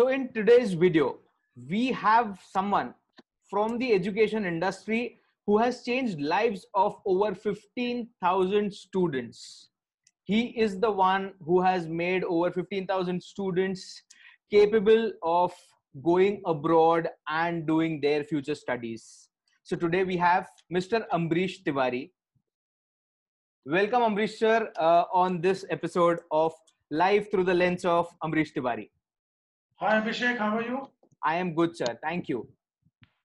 [0.00, 1.18] So in today's video,
[1.68, 2.94] we have someone
[3.50, 9.68] from the education industry who has changed lives of over 15,000 students.
[10.24, 14.02] He is the one who has made over 15,000 students
[14.50, 15.52] capable of
[16.02, 19.28] going abroad and doing their future studies.
[19.64, 21.04] So today we have Mr.
[21.12, 22.10] Ambrish Tiwari.
[23.66, 26.54] Welcome, Ambrish sir, uh, on this episode of
[26.90, 28.88] Live Through the Lens of Ambrish Tiwari.
[29.82, 30.86] Hi Abhishek, how are you?
[31.24, 31.98] I am good, sir.
[32.02, 32.46] Thank you.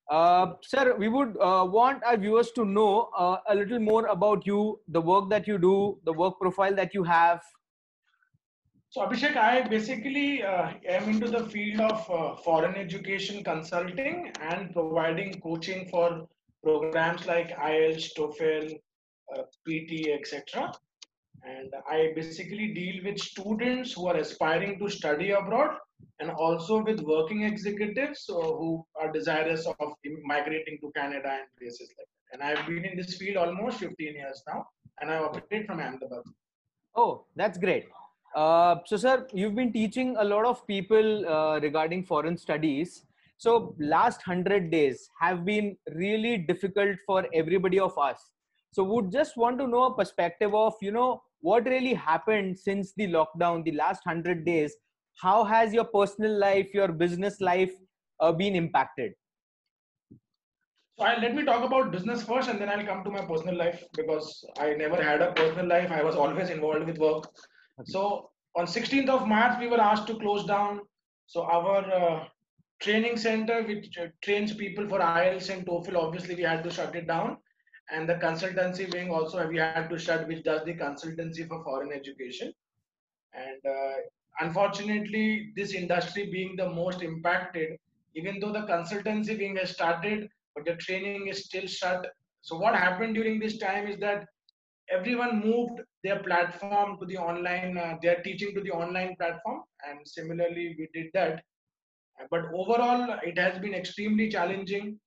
[0.09, 4.47] Uh, sir, we would uh, want our viewers to know uh, a little more about
[4.47, 7.41] you, the work that you do, the work profile that you have.
[8.89, 14.71] So Abhishek, I basically uh, am into the field of uh, foreign education consulting and
[14.71, 16.25] providing coaching for
[16.63, 18.79] programs like IELTS, TOEFL,
[19.35, 20.71] uh, PT, etc.
[21.43, 25.77] And I basically deal with students who are aspiring to study abroad
[26.19, 29.75] and also with working executives uh, who are desirous of
[30.23, 32.15] migrating to Canada and places like that.
[32.33, 34.65] And I've been in this field almost 15 years now,
[35.01, 36.23] and I operate from Ahmedabad.
[36.95, 37.85] Oh, that's great.
[38.35, 43.05] Uh, so, sir, you've been teaching a lot of people uh, regarding foreign studies.
[43.37, 48.31] So, last hundred days have been really difficult for everybody of us.
[48.71, 52.93] So, would just want to know a perspective of you know what really happened since
[52.95, 54.75] the lockdown, the last hundred days.
[55.17, 57.71] How has your personal life, your business life
[58.19, 59.13] uh, been impacted?
[60.97, 63.55] So I, let me talk about business first, and then I'll come to my personal
[63.55, 65.91] life because I never had a personal life.
[65.91, 67.29] I was always involved with work.
[67.83, 70.81] So on 16th of March, we were asked to close down.
[71.27, 72.27] So our uh,
[72.81, 76.95] training center, which uh, trains people for IELTS and TOEFL, obviously we had to shut
[76.95, 77.37] it down.
[77.91, 81.91] And the consultancy wing also we had to shut, which does the consultancy for foreign
[81.93, 82.51] education.
[83.33, 83.95] And uh,
[84.39, 87.77] unfortunately, this industry being the most impacted,
[88.15, 92.07] even though the consultancy wing has started, but the training is still shut.
[92.41, 94.25] So what happened during this time is that
[94.89, 99.99] everyone moved their platform to the online, uh, their teaching to the online platform, and
[100.07, 101.43] similarly we did that.
[102.31, 104.99] But overall, it has been extremely challenging.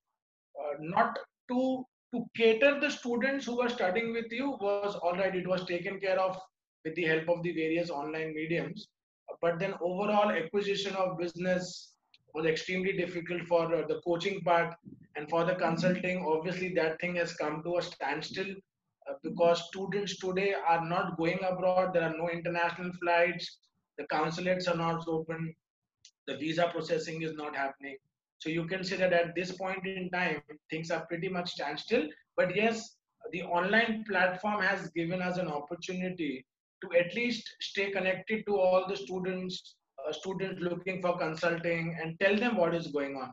[0.59, 1.19] Uh, not
[1.51, 1.85] to
[2.15, 5.35] to cater the students who were studying with you was all right.
[5.35, 6.39] It was taken care of
[6.85, 8.89] with the help of the various online mediums.
[9.43, 11.93] But then overall acquisition of business
[12.35, 14.75] was extremely difficult for uh, the coaching part
[15.17, 16.25] and for the consulting.
[16.27, 18.51] Obviously, that thing has come to a standstill
[19.09, 21.93] uh, because students today are not going abroad.
[21.93, 23.59] There are no international flights.
[23.99, 25.55] The consulates are not open.
[26.27, 27.97] The visa processing is not happening.
[28.39, 30.41] So you can say that at this point in time,
[30.71, 32.07] things are pretty much standstill.
[32.37, 32.97] But yes,
[33.33, 36.47] the online platform has given us an opportunity
[36.83, 39.75] to at least stay connected to all the students,
[40.07, 43.33] uh, students looking for consulting, and tell them what is going on.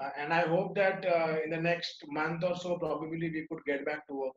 [0.00, 3.64] Uh, and I hope that uh, in the next month or so, probably we could
[3.66, 4.32] get back to work.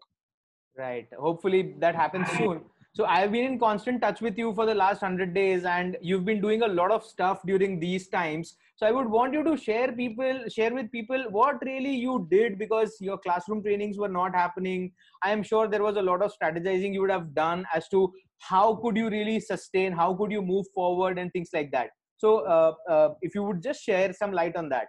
[0.78, 1.08] Right.
[1.18, 2.62] Hopefully that happens soon.
[2.98, 6.26] So I've been in constant touch with you for the last hundred days, and you've
[6.26, 8.56] been doing a lot of stuff during these times.
[8.76, 12.58] So I would want you to share people, share with people what really you did
[12.58, 14.94] because your classroom trainings were not happening.
[15.22, 18.12] I am sure there was a lot of strategizing you would have done as to
[18.40, 21.92] how could you really sustain, how could you move forward, and things like that.
[22.18, 24.88] So uh, uh, if you would just share some light on that.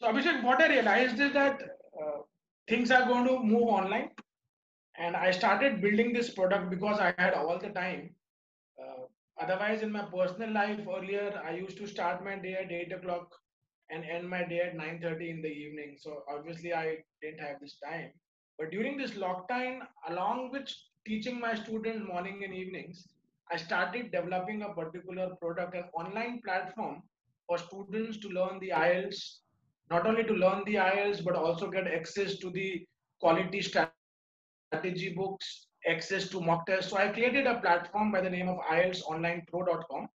[0.00, 2.20] So Abhishek, what I realized is that uh,
[2.66, 4.08] things are going to move online
[4.98, 8.10] and i started building this product because i had all the time.
[8.82, 9.04] Uh,
[9.40, 13.34] otherwise in my personal life earlier i used to start my day at 8 o'clock
[13.90, 15.96] and end my day at 9.30 in the evening.
[16.00, 18.10] So obviously i didn't have this time.
[18.58, 20.68] But during this lockdown along with
[21.06, 23.06] teaching my students morning and evenings
[23.52, 27.02] i started developing a particular product an online platform
[27.46, 29.40] for students to learn the ielts
[29.90, 32.86] not only to learn the ielts but also get access to the
[33.20, 33.60] quality
[34.66, 36.90] strategy books, access to mock tests.
[36.90, 40.08] So I created a platform by the name of IELTSonlinepro.com.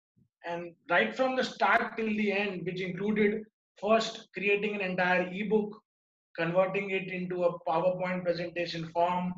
[0.45, 3.43] And right from the start till the end, which included
[3.81, 5.75] first creating an entire ebook,
[6.37, 9.33] converting it into a PowerPoint presentation form,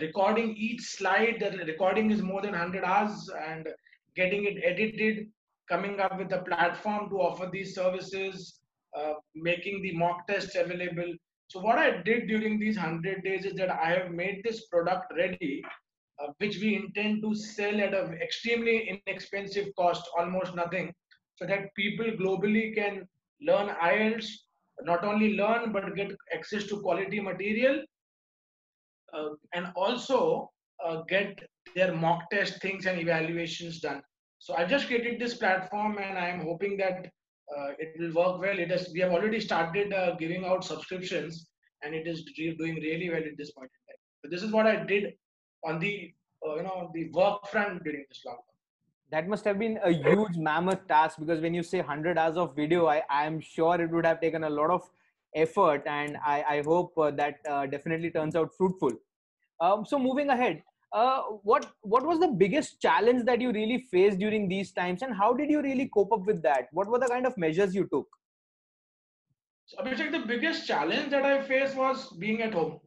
[0.00, 1.38] recording each slide.
[1.40, 3.68] The recording is more than 100 hours and
[4.16, 5.28] getting it edited,
[5.68, 8.60] coming up with a platform to offer these services,
[8.96, 11.14] uh, making the mock tests available
[11.50, 15.12] so what I did during these 100 days is that I have made this product
[15.16, 15.64] ready,
[16.22, 20.94] uh, which we intend to sell at an extremely inexpensive cost, almost nothing,
[21.34, 23.04] so that people globally can
[23.40, 24.28] learn IELTS,
[24.82, 27.82] not only learn, but get access to quality material,
[29.12, 30.48] uh, and also
[30.86, 31.36] uh, get
[31.74, 34.02] their mock test things and evaluations done.
[34.38, 37.10] So I just created this platform, and I am hoping that
[37.56, 38.58] uh, it will work well.
[38.58, 38.90] It has.
[38.92, 41.48] We have already started uh, giving out subscriptions,
[41.82, 44.00] and it is re- doing really well at this point in time.
[44.22, 45.14] So this is what I did
[45.64, 46.12] on the
[46.46, 48.50] uh, you know the work front during this lockdown
[49.10, 52.54] that must have been a huge mammoth task because when you say 100 hours of
[52.56, 54.88] video i i am sure it would have taken a lot of
[55.34, 58.92] effort and i i hope uh, that uh, definitely turns out fruitful
[59.60, 64.18] um, so moving ahead uh, what what was the biggest challenge that you really faced
[64.18, 66.68] during these times and how did you really cope up with that?
[66.72, 68.08] What were the kind of measures you took?
[69.66, 72.80] So Abhishek, the biggest challenge that I faced was being at home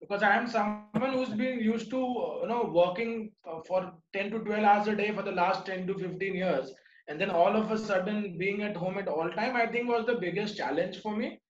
[0.00, 1.98] because I am someone who's been used to
[2.42, 5.86] you know working uh, for 10 to 12 hours a day for the last 10
[5.86, 6.72] to 15 years
[7.08, 10.04] and then all of a sudden being at home at all time I think was
[10.06, 11.40] the biggest challenge for me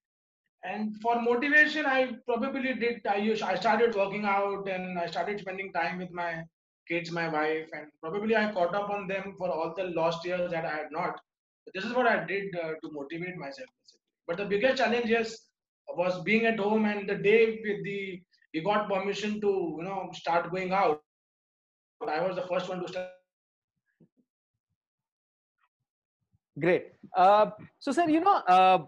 [0.67, 5.41] and for motivation I probably did I used, I started working out and I started
[5.41, 6.43] spending time with my
[6.89, 10.51] kids my wife and probably I caught up on them for all the lost years
[10.51, 11.19] that I had not.
[11.75, 13.69] This is what I did uh, to motivate myself
[14.27, 15.37] but the biggest challenge yes
[15.97, 18.21] was being at home and the day with the
[18.53, 21.01] he got permission to you know start going out
[22.09, 23.09] i was the first one to start.
[26.59, 26.93] Great.
[27.15, 28.79] Uh, so sir you know uh,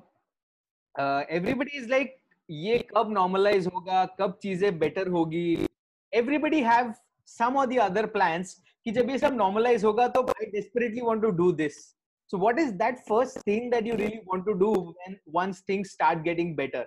[0.98, 5.68] uh, everybody is like ये कब normalize होगा कब चीजें better होगी
[6.14, 6.94] everybody have
[7.25, 8.56] some or the other plans
[8.86, 11.96] कि जब ये सब normalize होगा तो I desperately want to do this
[12.28, 15.92] so what is that first thing that you really want to do when once things
[15.92, 16.86] start getting better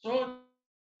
[0.00, 0.36] So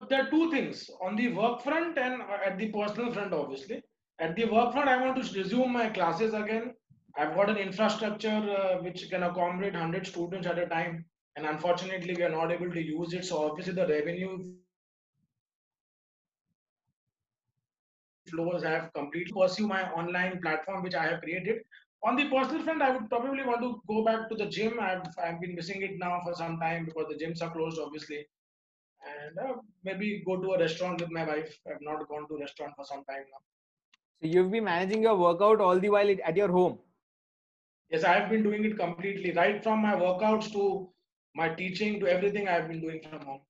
[0.08, 3.82] there are two things on the work front and at the personal front, obviously.
[4.18, 6.74] At the work front, I want to resume my classes again.
[7.17, 11.05] I've got an infrastructure uh, which can accommodate 100 students at a time,
[11.35, 13.25] and unfortunately, we are not able to use it.
[13.25, 14.55] So obviously, the revenue
[18.29, 21.59] flows have completely pursue my online platform which I have created.
[22.03, 24.79] On the personal front, I would probably want to go back to the gym.
[24.79, 28.25] I've, I've been missing it now for some time because the gyms are closed, obviously
[29.05, 31.57] and uh, maybe go to a restaurant with my wife.
[31.67, 33.41] I've not gone to a restaurant for some time now.
[34.21, 36.79] So you've been managing your workout all the while at your home.
[37.91, 40.89] Yes, I've been doing it completely, right from my workouts to
[41.35, 43.41] my teaching to everything I've been doing from home.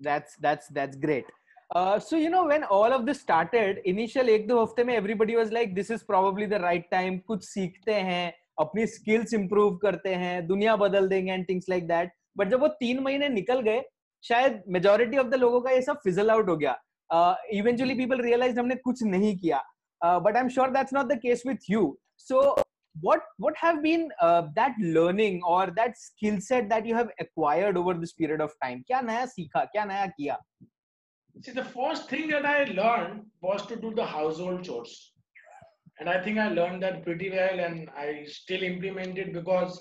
[0.00, 1.24] That's that's that's great.
[1.70, 5.36] Uh, so you know when all of this started, initial एक दो हफ़्ते में everybody
[5.36, 7.20] was like, this is probably the right time.
[7.28, 12.14] कुछ सीखते हैं, अपनी skills improve करते हैं, दुनिया बदल देंगे and things like that.
[12.36, 13.82] But जब वो तीन महीने निकल गए,
[14.24, 16.78] शायद मेजोरिटी ऑफ़ द लोगों का ये सब फिजल आउट हो गया
[17.58, 19.62] इवेंचुअली पीपल रियलाइज़ हमने कुछ नहीं किया
[20.02, 22.40] but I am sure that's not the case with you so
[23.00, 27.76] what what have been uh, that learning or that skill set that you have acquired
[27.76, 28.84] over this period of time?
[28.90, 30.38] kya naya sikha kya naya kiya
[31.42, 35.12] see the first thing that i learned was to do the household chores.
[35.98, 39.80] And i think i learned that pretty well and i still implement it because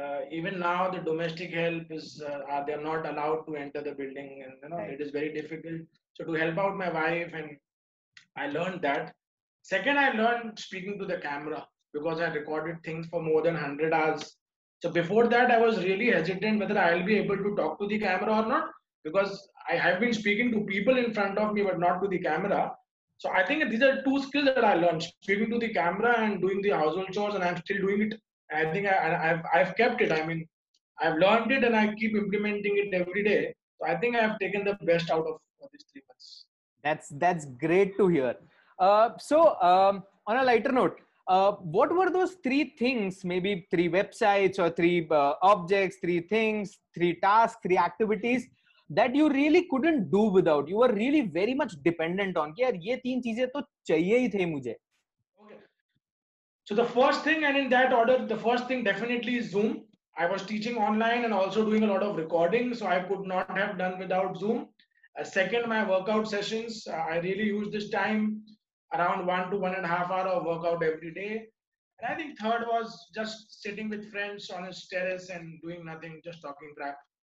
[0.00, 4.44] uh, even now the domestic help is uh, they're not allowed to enter the building
[4.44, 4.94] and you know right.
[4.94, 5.82] it is very difficult.
[6.14, 7.56] So to help out my wife and
[8.36, 9.14] i learned that.
[9.62, 13.92] Second i learned speaking to the camera because i recorded things for more than 100
[13.92, 14.36] hours
[14.82, 17.98] so before that i was really hesitant whether i'll be able to talk to the
[17.98, 18.64] camera or not
[19.04, 22.18] because i have been speaking to people in front of me but not to the
[22.18, 22.60] camera
[23.18, 26.40] so i think these are two skills that i learned speaking to the camera and
[26.40, 28.20] doing the household chores and i'm still doing it
[28.54, 30.12] I think I, have I've kept it.
[30.12, 30.46] I mean,
[31.00, 33.54] I've learned it and I keep implementing it every day.
[33.80, 35.38] So I think I have taken the best out of,
[35.72, 36.44] these three months.
[36.82, 38.34] That's that's great to hear.
[38.78, 40.98] Uh, so um, on a lighter note,
[41.28, 43.24] uh, what were those three things?
[43.24, 48.46] Maybe three websites or three uh, objects three things three tasks three activities
[48.90, 50.68] that you really couldn't do without.
[50.68, 54.46] You were really very much dependent on yeah ye teen cheeze to chahiye hi thi
[54.54, 54.74] mujhe
[55.42, 55.58] okay.
[56.64, 59.84] So the first thing and in that order the first thing definitely is zoom.
[60.18, 63.56] I was teaching online and also doing a lot of recording so i could not
[63.56, 64.68] have done without zoom.
[65.18, 68.42] Uh, second my workout sessions uh, i really used this time
[68.94, 71.48] around one to one and a half hour of workout every day.
[72.00, 76.20] And I think third was just sitting with friends on a terrace and doing nothing,
[76.24, 76.96] just talking crap.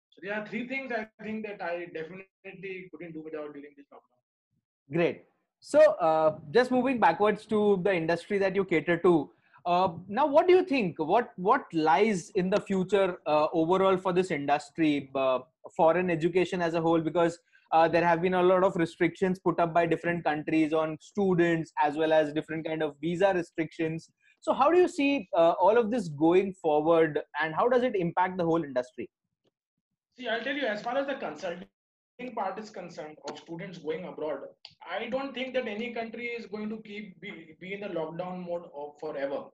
[0.09, 3.87] So there are three things I think that I definitely couldn't do without during this
[3.91, 4.93] lockdown.
[4.93, 5.25] Great.
[5.59, 9.29] So, uh, just moving backwards to the industry that you cater to.
[9.65, 10.99] Uh, now, what do you think?
[10.99, 15.39] What what lies in the future uh, overall for this industry, uh,
[15.73, 16.99] foreign education as a whole?
[16.99, 17.39] Because
[17.73, 21.73] uh, there have been a lot of restrictions put up by different countries on students,
[21.83, 24.09] as well as different kind of visa restrictions.
[24.41, 27.95] So, how do you see uh, all of this going forward, and how does it
[27.95, 29.09] impact the whole industry?
[30.17, 34.05] See, I'll tell you, as far as the consulting part is concerned of students going
[34.05, 34.41] abroad,
[34.87, 38.45] I don't think that any country is going to keep be, be in the lockdown
[38.45, 38.65] mode
[38.99, 39.45] forever.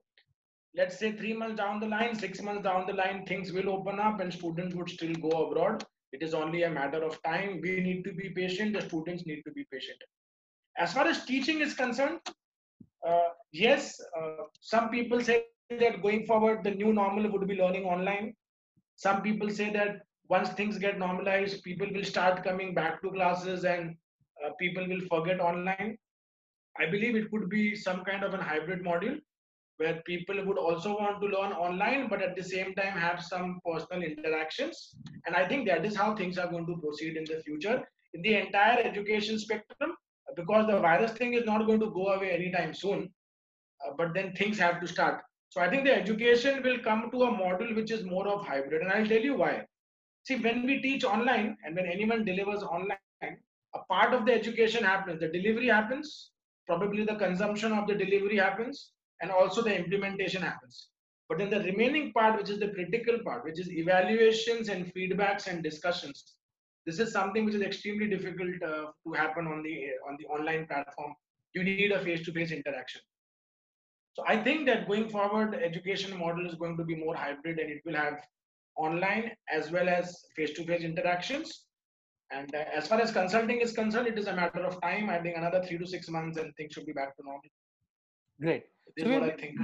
[0.76, 3.98] Let's say three months down the line, six months down the line, things will open
[3.98, 5.84] up and students would still go abroad.
[6.12, 7.60] It is only a matter of time.
[7.62, 8.74] We need to be patient.
[8.74, 9.98] The students need to be patient.
[10.76, 12.20] As far as teaching is concerned,
[13.06, 17.84] uh, yes, uh, some people say that going forward, the new normal would be learning
[17.84, 18.34] online.
[18.96, 23.64] Some people say that once things get normalized, people will start coming back to classes
[23.64, 23.96] and
[24.44, 25.96] uh, people will forget online.
[26.78, 29.16] I believe it could be some kind of a hybrid model
[29.80, 33.60] where people would also want to learn online, but at the same time have some
[33.66, 34.94] personal interactions.
[35.26, 37.82] And I think that is how things are going to proceed in the future.
[38.12, 39.92] In the entire education spectrum,
[40.36, 43.10] because the virus thing is not going to go away anytime soon,
[43.82, 45.22] uh, but then things have to start.
[45.48, 48.82] So I think the education will come to a model which is more of hybrid.
[48.82, 49.64] And I'll tell you why.
[50.24, 54.84] See, when we teach online and when anyone delivers online, a part of the education
[54.84, 55.20] happens.
[55.20, 56.32] The delivery happens,
[56.66, 60.88] probably the consumption of the delivery happens, and also the implementation happens.
[61.28, 65.46] But then the remaining part, which is the critical part, which is evaluations and feedbacks
[65.46, 66.36] and discussions,
[66.86, 70.66] this is something which is extremely difficult uh, to happen on the on the online
[70.66, 71.14] platform.
[71.54, 73.02] You need a face-to-face interaction.
[74.14, 77.70] So I think that going forward, education model is going to be more hybrid, and
[77.70, 78.24] it will have
[78.76, 81.66] online as well as face-to-face interactions.
[82.32, 85.10] And uh, as far as consulting is concerned, it is a matter of time.
[85.10, 87.42] I think another three to six months, and things should be back to normal.
[88.40, 88.64] Great.
[88.96, 89.56] This so what I think.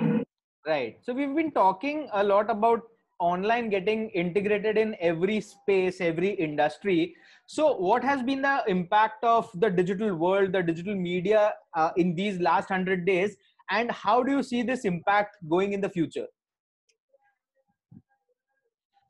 [0.66, 0.98] Right.
[1.02, 2.82] So we've been talking a lot about
[3.18, 7.14] online getting integrated in every space, every industry.
[7.46, 12.14] So, what has been the impact of the digital world, the digital media uh, in
[12.14, 13.36] these last 100 days?
[13.70, 16.26] And how do you see this impact going in the future?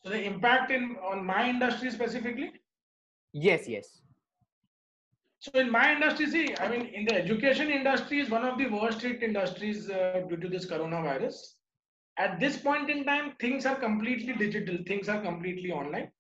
[0.05, 2.53] So the impact in on my industry specifically?
[3.33, 4.03] Yes, yes.
[5.47, 8.67] So in my industry, see, I mean, in the education industry is one of the
[8.67, 11.37] worst hit industries uh, due to this coronavirus.
[12.19, 14.79] At this point in time, things are completely digital.
[14.89, 16.11] Things are completely online.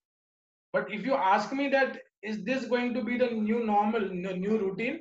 [0.73, 4.59] But if you ask me that is this going to be the new normal, new
[4.59, 5.00] routine?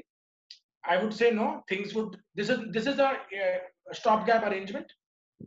[0.84, 1.64] I would say no.
[1.70, 2.18] Things would.
[2.34, 3.18] This is this is a,
[3.92, 4.92] a stopgap arrangement.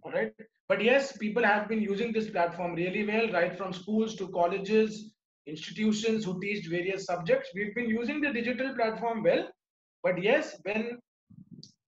[0.03, 0.33] All right.
[0.69, 5.11] But yes, people have been using this platform really well, right from schools to colleges,
[5.49, 7.51] institutions who teach various subjects.
[7.55, 9.49] We've been using the digital platform well.
[10.03, 10.99] But yes, when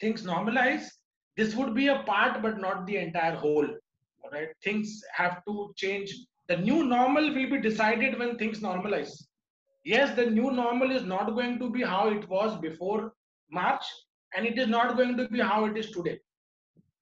[0.01, 0.87] things normalize,
[1.37, 3.69] this would be a part, but not the entire whole.
[4.23, 4.49] All right.
[4.65, 6.15] Things have to change.
[6.49, 9.13] The new normal will be decided when things normalize.
[9.85, 13.13] Yes, the new normal is not going to be how it was before
[13.51, 13.85] March,
[14.35, 16.19] and it is not going to be how it is today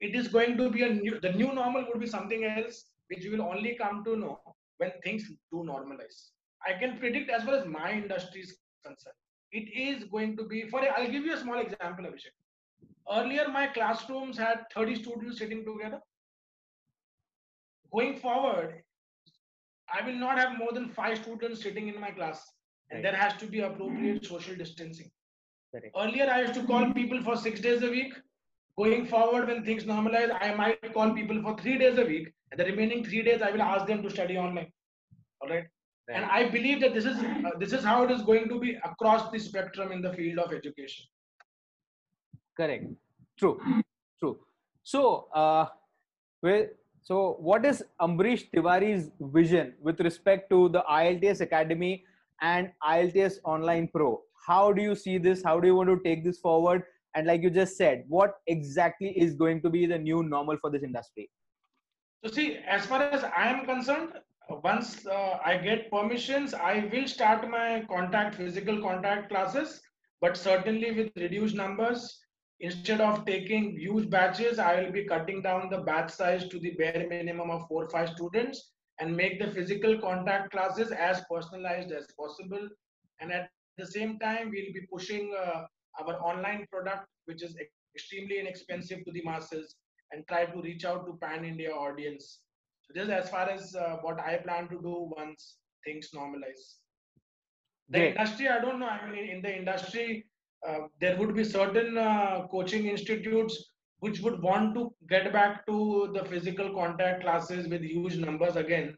[0.00, 3.24] it is going to be a new the new normal would be something else which
[3.24, 4.38] you will only come to know
[4.78, 6.18] when things do normalize
[6.66, 9.14] i can predict as far as my industry is concerned
[9.52, 12.36] it is going to be for i'll give you a small example Abhishek.
[13.18, 16.00] earlier my classrooms had 30 students sitting together
[17.92, 18.82] going forward
[19.92, 22.44] i will not have more than five students sitting in my class
[22.90, 23.02] and right.
[23.02, 25.10] there has to be appropriate social distancing
[25.72, 25.94] Correct.
[25.96, 28.14] earlier i used to call people for six days a week
[28.76, 32.60] going forward when things normalize i might call people for three days a week and
[32.60, 34.70] the remaining three days i will ask them to study online
[35.40, 35.66] all right, right.
[36.08, 38.76] And i believe that this is uh, this is how it is going to be
[38.84, 41.06] across the spectrum in the field of education.
[42.56, 42.86] Correct.
[43.38, 43.60] True.
[44.18, 44.38] True.
[44.82, 45.66] So uh
[46.42, 46.66] well
[47.02, 52.04] so what is ambrish tiwari's vision with respect to the ielts academy
[52.40, 54.22] and ielts online pro?
[54.46, 55.42] How do you see this?
[55.42, 56.84] How do you want to take this forward?
[57.14, 60.70] And like you just said what exactly is going to be the new normal for
[60.70, 61.30] this industry
[62.25, 64.12] so see as far as i am concerned
[64.64, 69.80] once uh, i get permissions i will start my contact physical contact classes.
[70.20, 72.18] But certainly with reduced numbers
[72.60, 76.72] instead of taking huge batches i will be cutting down the batch size to the
[76.72, 81.92] bare minimum of four or five students and make the physical contact classes as personalized
[81.92, 82.68] as possible.
[83.20, 85.66] And at the same time we'll be pushing uh,
[86.00, 87.56] our online product, which is
[87.94, 89.76] extremely inexpensive to the masses,
[90.12, 92.40] and try to reach out to pan India audience.
[92.82, 96.76] So this as far as uh, what I plan to do once things normalize.
[97.90, 98.16] The Great.
[98.16, 98.88] industry, I don't know.
[98.88, 100.26] I mean, in the industry,
[100.66, 106.10] uh, there would be certain uh, coaching institutes which would want to get back to
[106.14, 108.96] the physical contact classes with huge numbers again,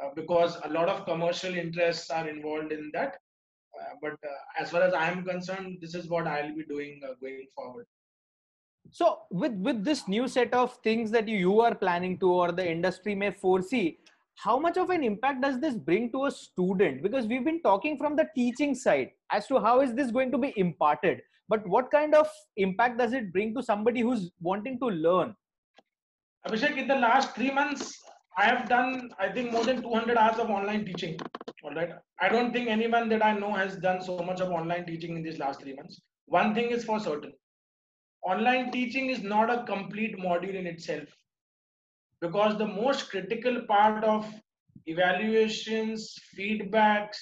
[0.00, 3.16] uh, because a lot of commercial interests are involved in that.
[3.78, 7.00] Uh, but uh, as far as I am concerned, this is what I'll be doing
[7.04, 7.86] uh, going forward.
[8.90, 12.52] So, with with this new set of things that you, you are planning to, or
[12.52, 13.98] the industry may foresee,
[14.34, 17.02] how much of an impact does this bring to a student?
[17.02, 20.38] Because we've been talking from the teaching side as to how is this going to
[20.38, 21.20] be imparted
[21.50, 25.34] but what kind of impact does it bring to somebody who's wanting to learn?
[26.46, 27.88] Abhishek in the last 3 months
[28.42, 28.90] i have done
[29.24, 31.16] i think more than 200 hours of online teaching.
[31.64, 31.90] All right?
[32.26, 35.24] I don't think anyone that i know has done so much of online teaching in
[35.26, 36.00] these last 3 months.
[36.38, 37.32] One thing is for certain
[38.22, 41.08] online teaching is not a complete module in itself.
[42.20, 44.26] Because the most critical part of
[44.86, 47.18] evaluations, feedbacks,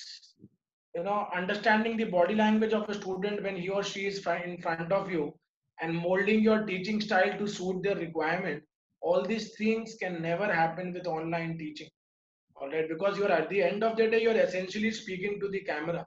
[0.95, 4.59] you know, understanding the body language of a student when he or she is in
[4.61, 5.33] front of you
[5.81, 8.63] and molding your teaching style to suit their requirement,
[9.01, 11.89] all these things can never happen with online teaching.
[12.57, 15.61] All right, because you're at the end of the day, you're essentially speaking to the
[15.61, 16.05] camera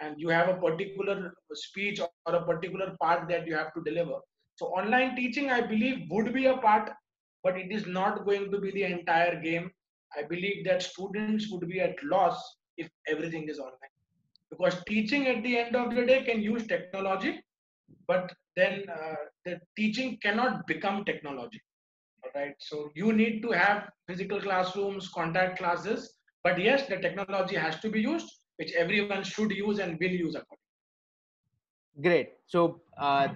[0.00, 4.18] and you have a particular speech or a particular part that you have to deliver.
[4.56, 6.90] So online teaching, I believe, would be a part
[7.44, 9.70] but it is not going to be the entire game.
[10.16, 12.42] I believe that students would be at loss
[12.78, 13.94] if everything is online.
[14.50, 17.40] Because teaching at the end of the day can use technology,
[18.08, 21.60] but then uh, the teaching cannot become technology.
[22.34, 22.54] Right?
[22.58, 27.90] So you need to have physical classrooms, contact classes, but yes, the technology has to
[27.90, 30.58] be used, which everyone should use and will use accordingly.
[32.02, 32.32] Great.
[32.46, 33.28] So uh,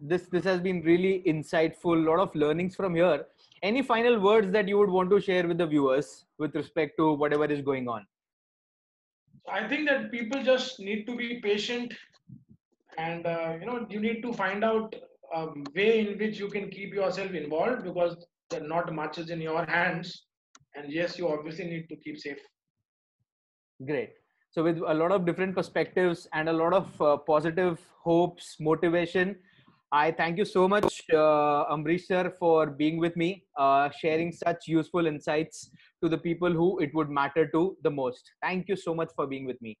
[0.00, 1.94] this this has been really insightful.
[2.04, 3.26] A lot of learnings from here
[3.62, 7.12] any final words that you would want to share with the viewers with respect to
[7.12, 8.06] whatever is going on
[9.50, 11.92] i think that people just need to be patient
[12.98, 14.94] and uh, you know you need to find out
[15.34, 18.16] a way in which you can keep yourself involved because
[18.62, 20.24] not much is in your hands
[20.74, 22.38] and yes you obviously need to keep safe
[23.86, 24.12] great
[24.50, 29.36] so with a lot of different perspectives and a lot of uh, positive hopes motivation
[29.90, 34.68] I thank you so much, uh, Ambrish sir, for being with me, uh, sharing such
[34.68, 35.70] useful insights
[36.02, 38.30] to the people who it would matter to the most.
[38.42, 39.78] Thank you so much for being with me.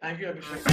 [0.00, 0.64] Thank you, Abhishek.